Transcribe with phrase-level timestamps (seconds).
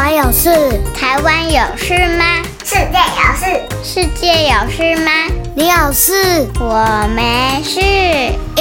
[0.00, 0.48] 我有事，
[0.94, 2.24] 台湾有事吗？
[2.64, 3.44] 世界有事，
[3.82, 5.10] 世界有事吗？
[5.56, 7.80] 你有事，我没事。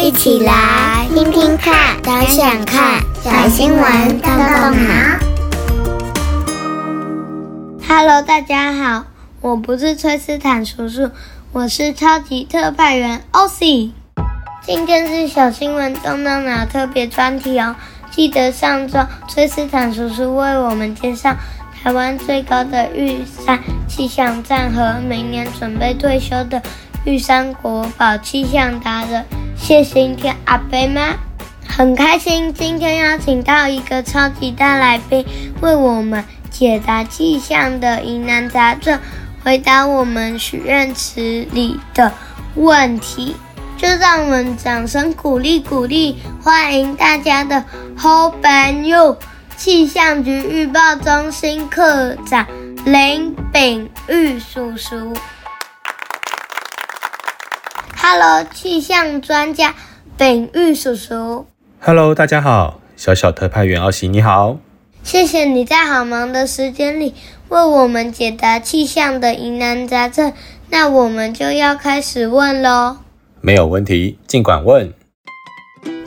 [0.02, 5.20] 一起来听听看，想想看，小新闻动动脑。
[7.88, 9.04] Hello，大家好，
[9.42, 11.12] 我不是崔斯坦叔叔，
[11.52, 13.92] 我是超级特派员 OC。
[14.66, 17.76] 今天是小新闻动动脑特别专题哦。
[18.18, 21.36] 记得上周崔斯坦叔叔为我们介绍
[21.72, 26.60] 台湾最高的玉山气象站和明年准备退休的
[27.06, 29.24] 玉山国宝气象达人
[29.56, 31.14] 谢新天阿伯吗？
[31.68, 35.24] 很开心今天邀请到一个超级大来宾
[35.62, 39.00] 为我们解答气象的疑难杂症，
[39.44, 42.12] 回答我们许愿池里的
[42.56, 43.36] 问题。
[43.78, 47.64] 就让我们掌声鼓励鼓励，欢迎大家的
[47.96, 49.16] 好朋友
[49.56, 52.48] 气象局预报中心科长
[52.86, 55.14] 林炳玉叔叔。
[58.02, 59.76] Hello，气象专家
[60.18, 61.46] 炳玉叔叔。
[61.80, 64.58] Hello，大家好，小小特派员奥西你好。
[65.04, 67.14] 谢谢你在好忙的时间里
[67.50, 70.34] 为我们解答气象的疑难杂症，
[70.70, 72.98] 那我们就要开始问喽。
[73.48, 74.92] 没有问题，尽管问。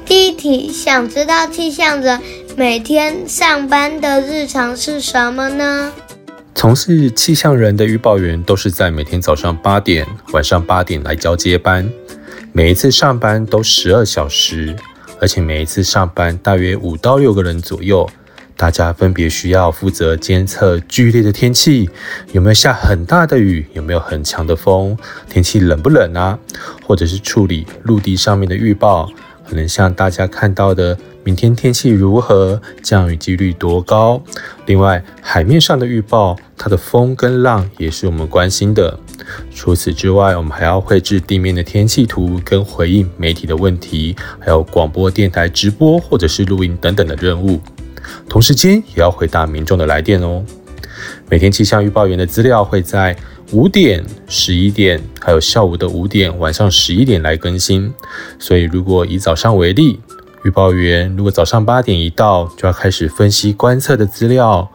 [0.05, 2.21] 第一题，想知道气象人
[2.55, 5.91] 每天上班的日常是什么呢？
[6.55, 11.91] 从事气象人的预报员都是在每天早上八点、晚上八点来交接班，
[12.53, 14.77] 每一次上班都十二小时，
[15.19, 18.07] 而且每一次上班大约五到六个人左右。
[18.61, 21.89] 大家分别需要负责监测剧烈的天气，
[22.33, 24.95] 有没有下很大的雨，有没有很强的风，
[25.31, 26.39] 天气冷不冷啊？
[26.87, 29.09] 或者是处理陆地上面的预报，
[29.49, 30.95] 可能像大家看到的
[31.25, 34.23] 明天天气如何，降雨几率多高。
[34.67, 38.95] 另外，海面上的预报，它的风跟浪也是我们关心的。
[39.55, 47.59] 除此之外，我们还要绘制地面的天气图，跟回应媒体的问题，还有广播电台直播或者是录音等等的任务。
[48.29, 50.45] 同时间也要回答民众的来电哦。
[51.29, 53.17] 每天气象预报员的资料会在
[53.53, 57.93] 五点、十一点，还有下午的五点、晚上十一点来更新。
[58.39, 60.01] 所以，如果以早上为例，
[60.45, 64.71] 预报员如果早上八点一到，就要开始分析观测的资料、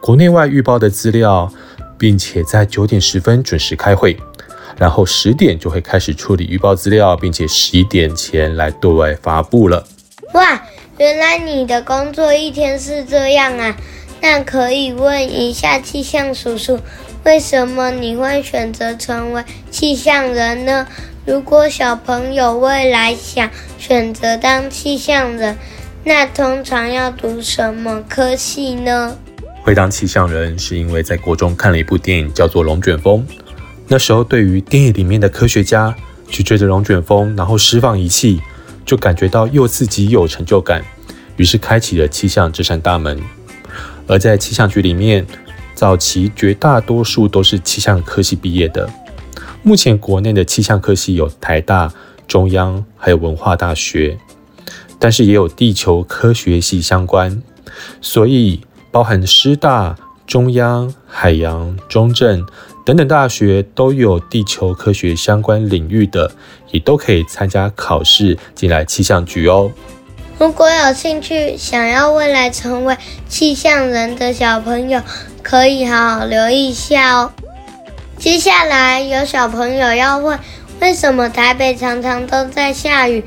[0.00, 1.52] 国内外预报的资料，
[1.98, 4.16] 并且在九点十分准时开会。
[4.76, 9.84] 然后十点就会开始处理预报资料，并且十一点前来对外发布了。
[10.34, 10.62] 哇！
[11.00, 13.74] 原来你的工作一天是这样啊？
[14.20, 16.78] 那可以问一下气象叔叔，
[17.24, 20.86] 为什么你会选择成为气象人呢？
[21.24, 25.56] 如果小朋友未来想选择当气象人，
[26.04, 29.16] 那通常要读什么科系呢？
[29.62, 33.26] 会当气象人是因为在国中看了一部电影，叫做《龙卷风》。
[33.88, 35.96] 那时候对于电影里面的科学家
[36.28, 38.38] 去追着龙卷风，然后释放仪器。
[38.84, 40.84] 就感觉到又刺激又有成就感，
[41.36, 43.20] 于是开启了气象这扇大门。
[44.06, 45.26] 而在气象局里面，
[45.74, 48.88] 早期绝大多数都是气象科系毕业的。
[49.62, 51.92] 目前国内的气象科系有台大、
[52.26, 54.18] 中央，还有文化大学，
[54.98, 57.42] 但是也有地球科学系相关，
[58.00, 58.60] 所以
[58.90, 62.44] 包含师大、中央、海洋、中正。
[62.84, 66.30] 等等大学都有地球科学相关领域的，
[66.70, 69.70] 也都可以参加考试进来气象局哦。
[70.38, 72.96] 如果有兴趣想要未来成为
[73.28, 75.00] 气象人的小朋友，
[75.42, 77.30] 可以好好留意一下哦。
[78.16, 80.38] 接下来有小朋友要问：
[80.80, 83.22] 为什么台北常常都在下雨，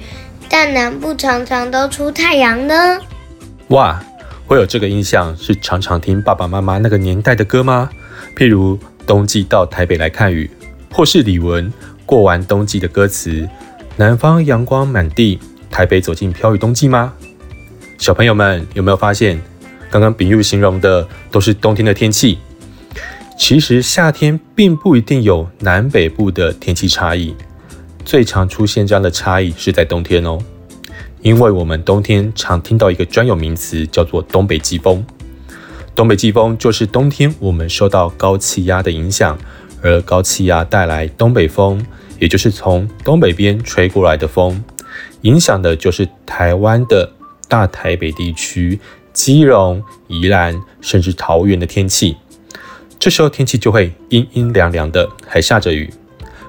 [0.50, 3.00] 但南部常常都出太阳呢？
[3.68, 4.04] 哇，
[4.48, 7.90] 会有这个印象是常常听爸爸妈妈那个年代的歌吗？
[8.36, 8.78] 譬如。
[9.06, 10.50] 冬季到台北来看雨，
[10.92, 11.72] 或是李玟
[12.06, 13.48] 过完冬季的歌词。
[13.96, 17.14] 南方阳光满地，台北走进飘雨冬季吗？
[17.98, 19.40] 小朋友们有没有发现，
[19.90, 22.40] 刚刚比喻形容的都是冬天的天气。
[23.38, 27.36] 其实夏天并不一定有南北部的天气差异，
[28.06, 30.38] 最常出现这样的差异是在冬天哦，
[31.22, 35.06] 因为我们冬天常听到一个专有名词，叫做东北季风。
[35.96, 39.38] 东北季风就是冬天我们受到高气压的影响，
[39.82, 41.86] 而高气压带来东北风，
[42.20, 44.64] 也就是从东北边吹过来的风，
[45.22, 47.12] 影响的就是台湾的
[47.48, 48.80] 大台北地区、
[49.14, 52.18] 基隆、宜兰，甚至桃园的天气。
[52.98, 55.94] 这时候天气就会阴阴凉凉的，还下着雨。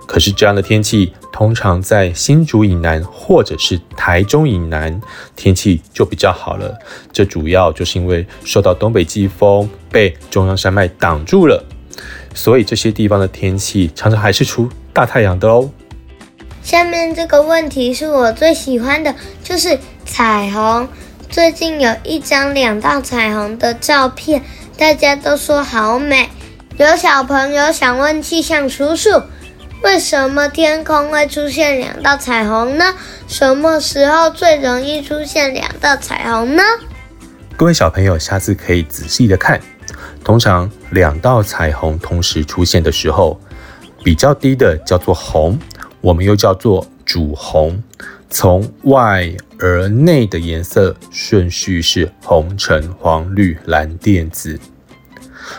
[0.07, 5.01] 可是这样的天气通常在新竹以南或者是台中以南，
[5.35, 6.79] 天气就比较好了。
[7.13, 11.65] 这主要就是因为受到东北季风被中央山脉挡住了，
[12.37, 15.69] 所以这些地方的天气常常还是出大太阳的哦。
[16.63, 20.87] 下面这个问题是我最喜欢的，就是彩虹。
[21.29, 24.41] 最近有一张两道彩虹的照片，
[24.79, 26.31] 大家都说好美。
[26.77, 29.21] 有小朋友想问气象叔叔，
[29.85, 32.95] 为什么天空会出现两道彩虹呢？
[33.29, 36.63] 什么时候最容易出现两道彩虹呢？
[37.55, 39.61] 各位小朋友，下次可以仔细的看。
[40.25, 43.39] 通常两道彩虹同时出现的时候，
[44.03, 45.59] 比较低的叫做红。
[46.01, 47.79] 我们又叫做主红，
[48.31, 54.59] 从外而内的颜色顺序是红、橙、黄、绿、蓝、靛、紫，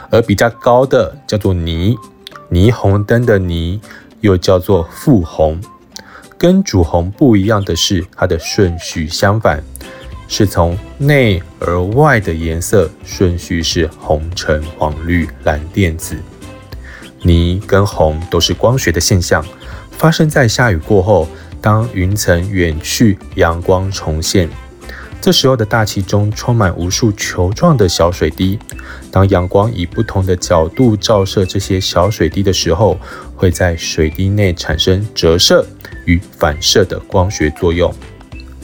[0.09, 1.95] 而比较高的叫做霓，
[2.51, 3.79] 霓虹灯的霓
[4.21, 5.59] 又叫做副红。
[6.37, 9.63] 跟主红不一样的是，它的顺序相反，
[10.27, 16.17] 是从内而外的颜色顺序是红、橙、黄、绿、蓝、靛、紫。
[17.21, 19.43] 霓跟红都是光学的现象。
[19.91, 21.27] 发生在下雨过后，
[21.61, 24.49] 当云层远去，阳光重现，
[25.25, 28.59] 这时候的大气中充满无数球状的小水滴。
[29.09, 32.95] 当阳光以不同的角度照射这些小水滴的时候，
[33.35, 35.65] 会在水滴内产生折射
[36.05, 37.91] 与反射的光学作用。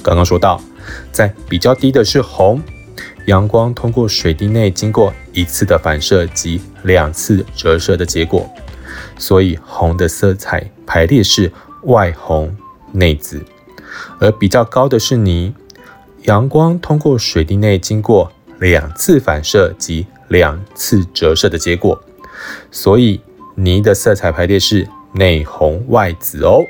[0.04, 0.62] 刚刚说到，
[1.12, 2.62] 在比较低的是红，
[3.25, 8.48] 阳光通过水滴内经过一次的反射及两次折射的结果。
[9.18, 11.52] 所以红的色彩排列是
[11.86, 12.56] 外红
[12.92, 13.44] 内紫，
[14.19, 15.52] 而比较高的是霓，
[16.23, 22.00] 阳光通过水滴内经过两次反射及两次折射的结果，
[22.71, 23.19] 所以
[23.56, 26.63] 泥的色彩排列是内红外紫哦。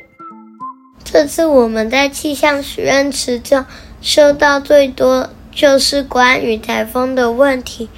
[1.03, 3.65] 这次我们在气象许愿池中
[4.01, 7.89] 收到最多就是关于台风的问题，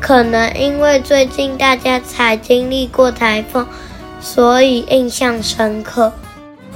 [0.00, 3.66] 可能因为最近大家才经历过台风。
[4.20, 6.12] 所以印象深刻。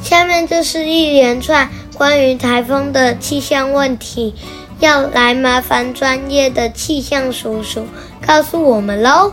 [0.03, 4.35] 下面就是一连串关于台风的气象问题，
[4.81, 7.87] 要来麻烦专业的气象叔叔
[8.27, 9.33] 告诉我们喽。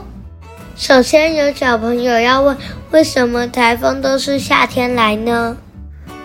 [0.76, 2.56] 首先有小朋友要问：
[2.92, 5.58] 为什么台风都是夏天来呢？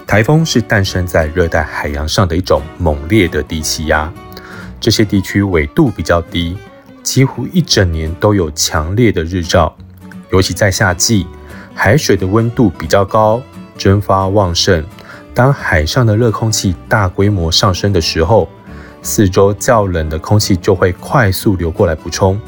[0.06, 4.12] 台风是诞生在热带海洋上的一种猛烈的低气压，
[4.78, 6.56] 这些地区纬度比较低，
[7.02, 9.74] 几乎一整年都有强烈的日照，
[10.30, 11.26] 尤其在夏季。
[11.76, 13.42] 海水的温度比较高，
[13.76, 14.84] 蒸发旺盛。
[15.34, 18.48] 当海上的热空气大规模上升的时候，
[19.02, 22.40] 四周较冷的空气就会快速流过来补充。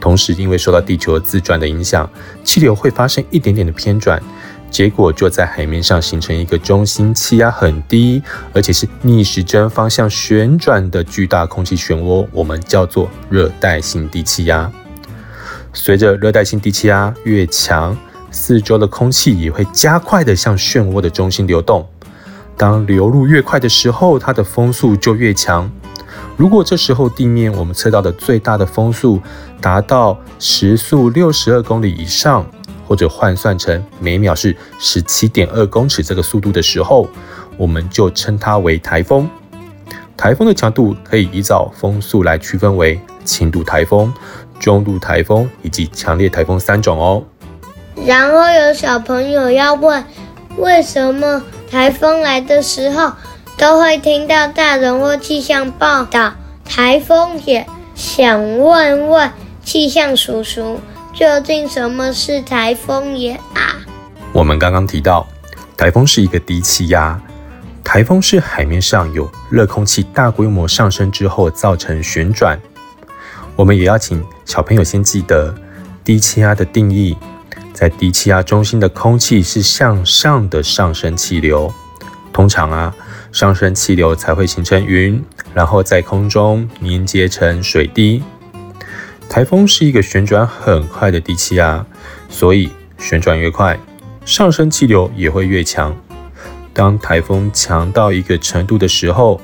[0.00, 2.08] 同时，因为受到地球自转的影响，
[2.42, 4.22] 气流会发生一点点的偏转，
[4.70, 8.22] 结果就在海面上形成一个中心气压很低，
[8.54, 14.70] 而且是逆时针方向旋转的巨大空气漩涡，我们叫做热带性低气压。
[15.74, 17.94] 随着热带性低气压越强，
[18.30, 21.86] 四周的空气也会加快地向漩涡的中心流动。
[22.56, 25.70] 当流入越快的时候，它的风速就越强。
[26.36, 29.20] 如果这时候地面我们测到的最大的风速
[29.60, 32.46] 达到时速六十二公里以上，
[32.86, 37.08] 或者换算成每秒是十七点二公尺这个速度的时候，
[37.56, 39.28] 我们就称它为台风。
[40.16, 44.12] 台风的强度可以依照风速来区分为轻度台风、
[44.58, 47.24] 中度台风以及强烈台风三种哦。
[48.10, 50.04] 然后有小朋友要问，
[50.56, 53.12] 为什么台风来的时候
[53.56, 56.32] 都会听到大人或气象报道
[56.64, 57.64] 台风眼？
[57.94, 59.30] 想问问
[59.62, 60.80] 气象叔叔，
[61.14, 63.78] 究竟什么是台风眼啊？
[64.32, 65.24] 我们刚刚提到，
[65.76, 67.16] 台风是一个低气压，
[67.84, 72.58] 台风是海面上有热空气大规模上升之后造成旋转。
[73.54, 75.54] 我们也要请小朋友先记得
[76.02, 77.16] 低气压的定义。
[77.80, 81.72] 在低气压中心的空气是向上的上升气流，
[82.30, 82.94] 通常啊，
[83.32, 88.22] 上升气流才会形成云，然后在空中凝结成水滴。
[89.30, 91.82] 台风是一个旋转很快的低气压，
[92.28, 92.68] 所以
[92.98, 93.80] 旋转越快，
[94.26, 95.96] 上升气流也会越强。
[96.74, 99.40] 当台风强到一个程度的时候，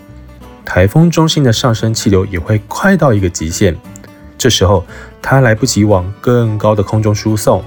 [0.63, 3.75] 台风中心的上升气流也会快到一个极限，
[4.37, 4.85] 这时候
[5.23, 7.65] 它来不及往更高的空中输送。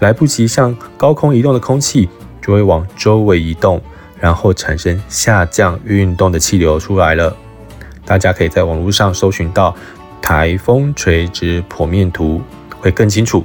[0.00, 2.08] 来不及向高空移动的空气，
[2.40, 3.82] 就会往周围移动，
[4.20, 7.36] 然后产生下降运动的气流出来了。
[8.04, 9.74] 大家可以在网络上搜寻到
[10.22, 12.40] 台风垂直剖面图，
[12.80, 13.44] 会更清楚。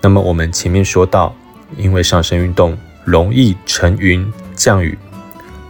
[0.00, 1.34] 那么我们前面说到，
[1.76, 4.96] 因为上升运动容易成云，降雨。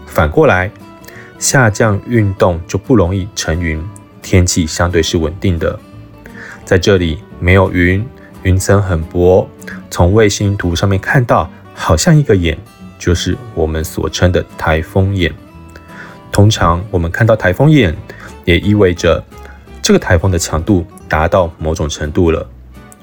[0.07, 0.71] 反过来，
[1.39, 3.85] 下降运动就不容易成云，
[4.23, 5.79] 天气相对是稳定的。
[6.65, 8.05] 在这里没有云，
[8.45, 9.49] 云层很薄，
[9.91, 12.57] 从卫星图上面看到，好像一个眼，
[12.99, 15.33] 就是我们所称的台风眼。
[16.31, 17.97] 通常我们看到台风眼，
[18.45, 19.25] 也意味着
[19.81, 22.47] 这个台风的强度达到某种程度了。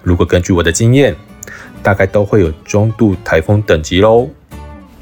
[0.03, 1.15] 如果根据我的经验，
[1.81, 4.29] 大概都会有中度台风等级喽。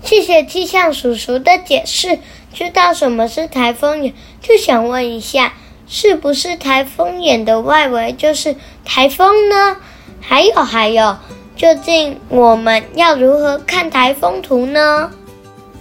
[0.01, 2.19] 谢谢气象叔叔的解释，
[2.53, 5.53] 知道什么是台风眼，就想问一下。
[5.91, 8.55] 是不是台风眼的外围就是
[8.85, 9.77] 台风呢？
[10.21, 11.15] 还有还有，
[11.55, 15.09] 究竟我们要如何看台风图呢？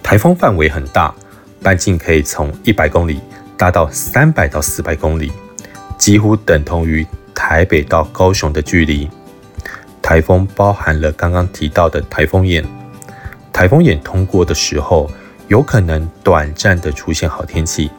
[0.01, 1.13] 台风范围很大，
[1.61, 3.19] 半径可以从一百公里
[3.57, 5.31] 大到三百到四百公里，
[5.97, 7.05] 几乎等同于
[7.35, 9.09] 台北到高雄的距离。
[10.01, 12.65] 台风包含了刚刚提到的台风眼，
[13.53, 15.11] 台风眼通过的时候，
[15.47, 17.91] 有可能短暂的出现好天气。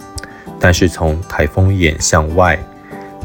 [0.58, 2.58] 但是从台风眼向外，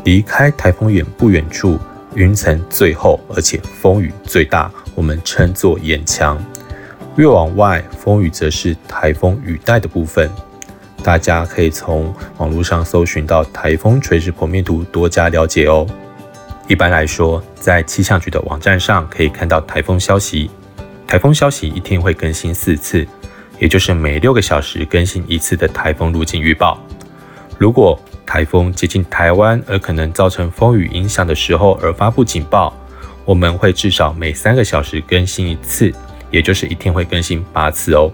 [0.04, 1.80] 离开台风眼不远处，
[2.16, 6.44] 云层最厚，而且风雨最大，我们称作眼墙。
[7.18, 10.30] 越往外，风雨则是台风雨带的部分。
[11.04, 15.86] 大家可以从网络上搜寻到台风垂直剖面图，多加了解哦。
[16.68, 20.50] 一般来说，在气象局的网站上可以看到台风消息。
[21.06, 23.06] 台风消息一天会更新四次，
[23.60, 26.82] 也就是每六个小时更新一次的台风路径预报。
[27.60, 27.98] 如果
[28.36, 32.76] 台风接近台湾而可能造成风雨影响的时候而发布警报，
[33.24, 35.90] 我们会至少每三个小时更新一次，
[36.30, 38.12] 也就是一天会更新八次哦。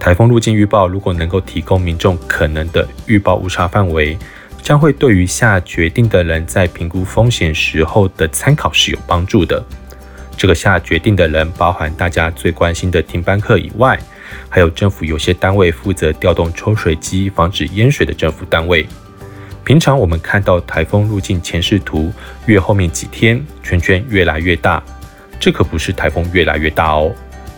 [0.00, 4.16] 台风路径预报如果能够提供民众可能的预报误差范围，
[4.62, 9.62] 将会对于下决定的人在评估风险时候的参考是有帮助的。
[10.38, 14.00] 这个下决定的人包含大家最关心的停班课以外。
[14.48, 18.86] 还有政府有些单位负责调动抽水机防止淹水的政府单位。
[19.64, 22.12] 平常我们看到台风路径前视图，
[22.46, 24.82] 越后面几天圈圈越来越大，
[25.38, 27.14] 这可不是台风越来越大哦，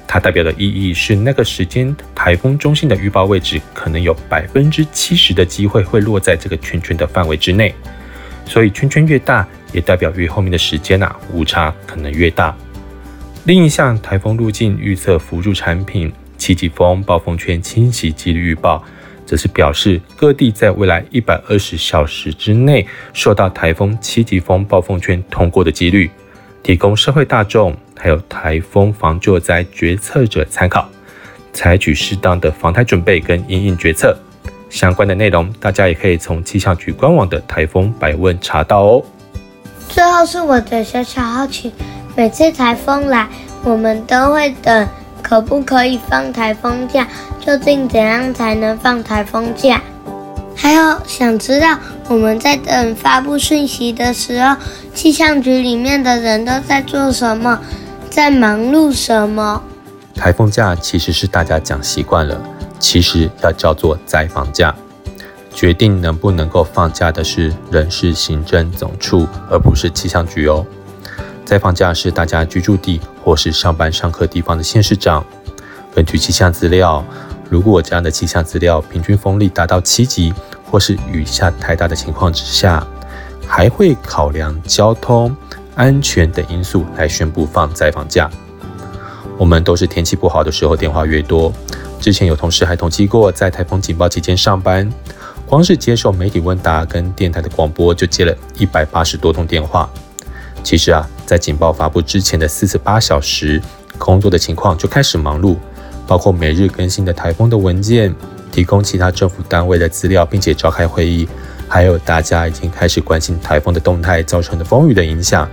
[0.07, 7.75] 它代表的意义是那个时间台风中心的预报位置可能有百分之七十的机会会落在这个圈圈的范围之内，
[8.45, 12.55] 所以圈圈越大，也代表越后面的时间啊误差可能越大。
[13.45, 16.13] 另一项台风路径预测辅助产品。
[16.45, 18.85] 七级风暴风圈侵袭几率预报，
[19.25, 26.11] 则是表示各地在未来一百二十小时之内受到台风七级风暴风圈通过的几率，
[26.63, 30.87] 提供社会大众还有台风防救灾决策者参考，
[31.55, 34.15] 采取适当的防台准备跟因应决策。
[34.69, 39.03] 相关的内容，大家也可以从气象局官网的台风百问查到哦。
[39.89, 41.73] 最后是我的小小好奇，
[42.15, 43.27] 每次台风来，
[43.63, 44.87] 我们都会等。
[45.25, 47.09] 可不可以放台风假？
[47.41, 49.81] 究竟怎样才能放台风假？
[50.55, 51.79] 还有想知道
[52.09, 54.55] 我们在等发布讯息的时候，
[54.95, 57.59] 气象局里面的人都在做什么，
[58.11, 59.63] 在忙碌什么？
[60.15, 62.39] 台风假其实是大家讲习惯了，
[62.79, 64.75] 其实要叫做灾防假。
[65.53, 70.67] 决定能不能够放假的是人事行政总处，而不是气象局哦。
[71.45, 75.25] 灾防假是大家居住地或是上班上课地方的县市长，
[75.95, 77.03] 根据气象资料，
[77.49, 80.35] 如果这样的气象资料平均风力达到七级，
[80.71, 82.87] 或是雨下太大的情况之下，
[83.47, 85.35] 还会考量交通
[85.75, 88.31] 安全等因素来宣布放灾放假。
[89.39, 91.51] 我们都是天气不好的时候电话越多，
[91.99, 94.89] 之前有同事还统计过，在台风警报期间上班，
[95.47, 99.89] 光是接受媒体问答跟电台的广播就接了一百八十多通电话。
[100.63, 103.61] 其实啊，在警报发布之前的四十八小时，
[103.99, 105.57] 工作的情况就开始忙碌，
[106.07, 108.15] 包括每日更新的台风的文件，
[108.53, 111.27] 提供其他政府单位的资料，并且召开会议，
[111.69, 115.49] 还有大家已经开始关心台风的动态造成的风雨的影响。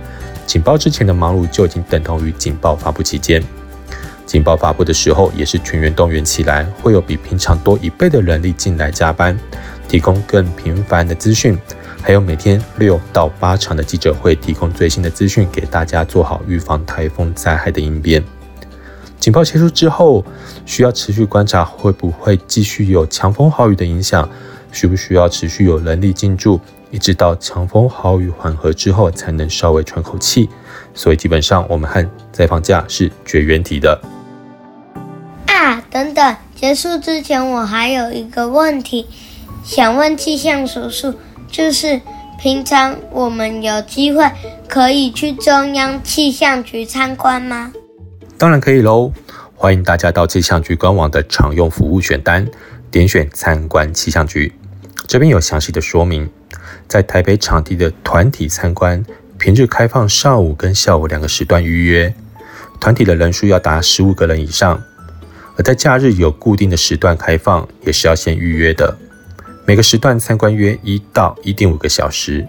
[0.46, 3.42] 警报之前的忙碌就已经等同于警报发布期间。
[4.26, 9.38] 警报发布的时候，也是全员动员起来，会有比平常多一倍的人力进来加班，
[9.88, 11.58] 提供更频繁的资讯。
[12.02, 18.22] 还有每天六到八场的记者会，提供最新的资讯给大家，做好预防台风灾害的应变。
[19.20, 20.24] 警报结束之后，
[20.66, 24.28] 需要持续观察会不会继续有强风豪雨的影响，
[24.72, 30.50] 需不需要持续有人力进驻，一直到强风豪雨缓和之后才能稍微喘口气。
[30.92, 33.98] 所以基本上我们和灾放假是绝缘体的。
[35.46, 39.06] 啊，等等，结束之前我还有一个问题
[39.62, 41.14] 想问气象叔叔。
[41.52, 42.00] 就是
[42.40, 44.28] 平常我们有机会
[44.66, 47.70] 可以去中央气象局参观吗？
[48.38, 49.12] 当然可以喽，
[49.54, 52.48] 欢迎大家到气象局官网的常用服务选单，
[52.90, 54.50] 点选参观气象局，
[55.06, 56.28] 这边有详细的说明。
[56.88, 59.04] 在台北场地的团体参观，
[59.38, 62.14] 平日开放上午跟下午两个时段预约，
[62.80, 64.82] 团体的人数要达十五个人以上。
[65.56, 68.96] 而在假日有固定的时段开放，也是要先预约的。
[69.64, 72.46] 每个时段参观约一到一点五个小时。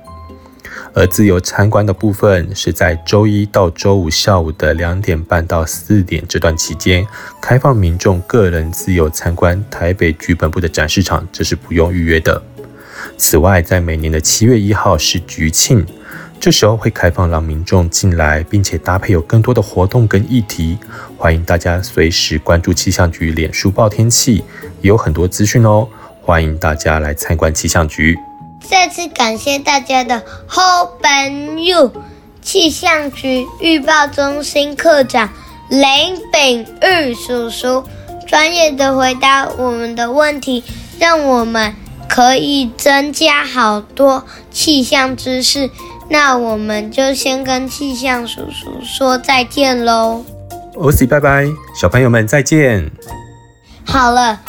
[0.95, 7.05] 而自由参观的部分是在周一到周五下午的两点半到四点这段期间，
[7.41, 12.41] 开放民众个人自由参观台北局本部的展示场，这是不用预约的。
[13.17, 15.85] 此外，在每年的七月一号是局庆。
[16.39, 20.77] 这时候会开放让民众进来，并且搭配有更多的活动跟议题，
[21.17, 24.43] 欢迎大家随时关注气象局脸书报天气，
[24.81, 25.87] 也有很多资讯哦。
[26.25, 28.17] 欢迎大家来参观气象局。
[28.61, 31.91] 再次感谢大家的好朋友，
[32.41, 35.29] 气象局预报中心科长
[35.69, 37.83] 林炳玉叔叔，
[38.25, 40.63] 专业的回答我们的问题，
[40.97, 41.75] 让我们
[42.07, 45.69] 可以增加好多气象知识。
[46.09, 50.23] 那我们就先跟气象叔叔说再见喽。
[50.75, 51.45] 欧西，拜拜，
[51.79, 52.89] 小朋友们再见。
[53.85, 54.39] 好了，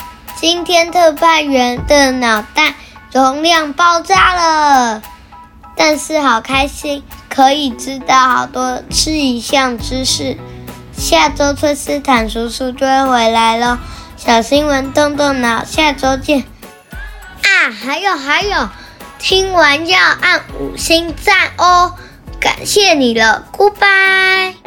[0.46, 2.74] 今天特派员的脑袋
[3.10, 5.00] 容量爆炸了，
[5.74, 10.36] 但是好开心，可以知道好多吃一项知识。
[10.94, 13.78] 下周崔斯坦叔叔就会回来喽。
[14.18, 16.40] 小新闻动动脑，下周见。
[16.40, 18.68] 啊，还有还有。
[19.18, 21.94] 听完要按五星赞哦，
[22.38, 24.63] 感谢你了，Goodbye。